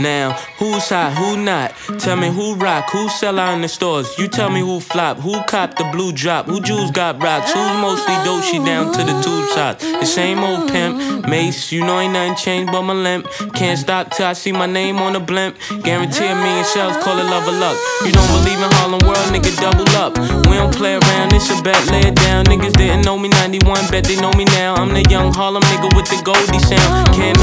Now, 0.00 0.32
who's 0.58 0.88
hot, 0.88 1.12
who 1.12 1.36
not? 1.36 1.74
Tell 2.00 2.16
me 2.16 2.28
who 2.32 2.54
rock, 2.54 2.90
who 2.90 3.08
sell 3.10 3.38
out 3.38 3.54
in 3.54 3.60
the 3.60 3.68
stores. 3.68 4.18
You 4.18 4.28
tell 4.28 4.48
me 4.48 4.60
who 4.60 4.80
flop, 4.80 5.18
who 5.18 5.42
cop 5.44 5.76
the 5.76 5.84
blue 5.92 6.12
drop, 6.12 6.46
who 6.46 6.60
jewels 6.60 6.90
got 6.90 7.22
rocks, 7.22 7.52
who's 7.52 7.76
mostly 7.80 8.14
dope, 8.24 8.42
she 8.42 8.58
down 8.64 8.92
to 8.92 9.04
the 9.04 9.20
tube 9.20 9.48
shots. 9.54 9.84
The 9.84 10.06
same 10.06 10.38
old 10.38 10.70
pimp, 10.72 11.28
Mace, 11.28 11.70
you 11.70 11.84
know 11.84 12.00
ain't 12.00 12.14
nothing 12.14 12.36
changed 12.36 12.72
but 12.72 12.82
my 12.82 12.94
limp. 12.94 13.26
Can't 13.52 13.78
stop 13.78 14.10
till 14.10 14.26
I 14.26 14.32
see 14.32 14.52
my 14.52 14.66
name 14.66 14.96
on 14.96 15.12
the 15.12 15.20
blimp. 15.20 15.56
Guarantee 15.82 16.28
a 16.28 16.34
million 16.34 16.64
shells, 16.72 16.96
call 17.04 17.18
it 17.18 17.24
love 17.24 17.46
or 17.46 17.52
luck. 17.60 17.76
You 18.06 18.12
don't 18.12 18.32
believe 18.40 18.58
in 18.58 18.70
Harlem 18.80 19.04
World, 19.04 19.28
nigga, 19.28 19.52
double 19.60 19.88
up. 20.00 20.16
We 20.48 20.56
don't 20.56 20.74
play 20.74 20.94
around, 20.94 21.34
it's 21.34 21.50
a 21.50 21.60
bet, 21.62 21.80
lay 21.92 22.08
it 22.08 22.16
down. 22.16 22.46
Niggas 22.46 22.72
didn't 22.72 23.04
know 23.04 23.18
me 23.18 23.28
91, 23.28 23.90
bet 23.90 24.04
they 24.04 24.16
know 24.16 24.32
me 24.32 24.46
now. 24.46 24.76
I'm 24.76 24.94
the 24.94 25.04
young 25.10 25.30
Harlem 25.32 25.62
nigga 25.64 25.94
with 25.94 26.08
the 26.08 26.22
Goldie 26.24 26.58
sound. 26.58 27.12
Can't 27.14 27.36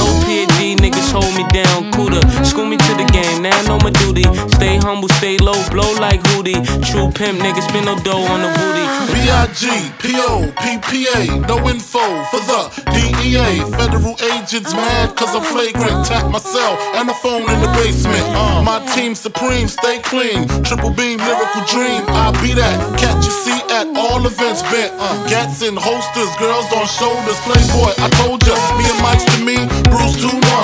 hold 1.18 1.34
me 1.36 1.46
down. 1.50 1.92
Cooler, 1.94 2.22
school 2.46 2.66
me 2.66 2.78
to 2.78 2.94
the 2.94 3.08
game. 3.12 3.42
Now 3.42 3.58
I 3.58 3.64
know 3.68 3.80
my 3.82 3.92
duty. 3.92 4.26
Stay 4.58 4.78
humble, 4.78 5.10
stay 5.20 5.38
low, 5.38 5.58
blow 5.70 5.90
like 5.98 6.22
Hootie. 6.30 6.60
True 6.86 7.10
pimp, 7.12 7.40
nigga, 7.42 7.62
spend 7.62 7.86
no 7.86 7.96
dough 8.06 8.26
on 8.34 8.40
the 8.46 8.50
booty. 8.58 8.86
B 9.14 9.30
I 9.30 9.48
G 9.54 9.64
P 10.02 10.14
O 10.30 10.52
P 10.62 10.78
P 10.88 10.92
A. 11.18 11.20
No 11.50 11.58
info 11.70 12.04
for 12.30 12.42
the 12.50 12.62
DEA. 12.94 13.64
Federal 13.78 14.16
agents 14.34 14.74
mad 14.74 15.16
cause 15.16 15.34
I'm 15.36 15.44
flagrant. 15.44 16.06
Tap 16.06 16.30
my 16.30 16.40
cell 16.40 16.78
and 16.98 17.10
the 17.10 17.18
phone 17.24 17.46
in 17.50 17.60
the 17.62 17.72
basement. 17.80 18.24
Uh, 18.36 18.62
my 18.64 18.80
team 18.94 19.16
supreme, 19.16 19.68
stay 19.68 20.00
clean. 20.00 20.48
Triple 20.64 20.92
beam, 20.92 21.18
lyrical 21.20 21.64
dream. 21.66 22.04
I 22.10 22.32
be 22.42 22.54
that. 22.54 22.78
Catch 23.00 23.26
you 23.26 23.32
see 23.32 23.60
at 23.74 23.88
all 23.96 24.26
events 24.26 24.62
bent. 24.70 24.94
Uh, 25.00 25.16
gats 25.28 25.62
and 25.62 25.78
holsters, 25.78 26.32
girls 26.38 26.68
on 26.74 26.86
shoulders. 26.88 27.40
Playboy, 27.48 27.94
I 27.98 28.08
told 28.22 28.46
ya. 28.46 28.56
Me 28.78 28.86
and 28.86 29.02
Mike's 29.02 29.26
to 29.34 29.40
me, 29.44 29.58
Bruce 29.90 30.20
2 30.22 30.28
1 30.28 30.57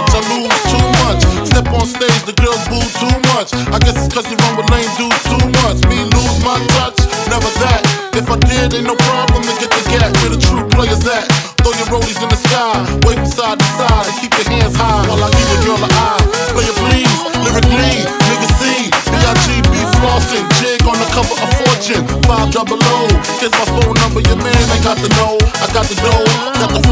stage, 2.53 2.69
boo 2.69 2.81
too 2.99 3.17
much. 3.33 3.53
I 3.73 3.79
guess 3.79 3.97
it's 3.97 4.13
cause 4.13 4.29
you 4.29 4.37
run 4.37 4.57
with 4.57 4.69
lame 4.69 4.89
dudes 4.97 5.23
too 5.25 5.45
much. 5.63 5.79
Me 5.89 6.05
lose 6.13 6.37
my 6.45 6.57
touch, 6.77 6.97
never 7.29 7.49
that. 7.63 7.81
If 8.13 8.29
I 8.29 8.37
did, 8.37 8.73
ain't 8.73 8.85
no 8.85 8.95
problem 8.95 9.41
to 9.41 9.53
get 9.57 9.69
the 9.73 9.81
gap 9.89 10.13
where 10.21 10.31
the 10.33 10.39
true 10.39 10.63
players 10.69 11.05
at. 11.07 11.25
Throw 11.61 11.73
your 11.73 11.87
rollies 11.89 12.19
in 12.21 12.29
the 12.29 12.37
sky, 12.37 12.75
wave 13.07 13.17
from 13.17 13.31
side 13.31 13.57
to 13.59 13.67
side, 13.79 14.05
and 14.05 14.15
keep 14.21 14.33
your 14.35 14.47
hands 14.51 14.75
high 14.75 15.01
while 15.07 15.23
I 15.23 15.29
give 15.31 15.47
your 15.49 15.61
girl 15.65 15.81
an 15.81 15.91
eye. 15.95 16.23
Play 16.53 16.67
it 16.67 16.77
please, 16.77 17.19
lyrically, 17.41 17.95
nigga 18.03 18.49
C, 18.59 18.61
B-I-G-B 18.91 19.73
flossing, 19.97 20.45
jig 20.59 20.83
on 20.85 20.97
the 20.99 21.09
cover 21.15 21.37
of 21.39 21.49
Fortune, 21.57 22.03
five 22.27 22.51
double 22.51 22.77
O. 22.77 22.97
Here's 23.39 23.55
my 23.55 23.65
phone 23.71 23.95
number, 24.03 24.21
your 24.27 24.37
man 24.37 24.53
ain't 24.53 24.83
got 24.83 24.99
the 24.99 25.09
know. 25.15 25.39
I 25.63 25.71
got 25.71 25.87
the 25.87 25.95
dough, 26.03 26.27
got 26.59 26.69
the 26.69 26.83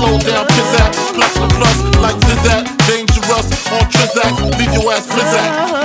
house 3.42 3.72
on 3.72 3.80
Trizak, 3.90 4.58
leave 4.58 4.74
your 4.74 4.94
ass 4.94 5.08
frizzak. 5.08 5.81